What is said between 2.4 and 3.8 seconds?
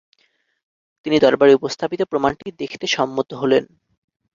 দেখতে সম্মত হলেন।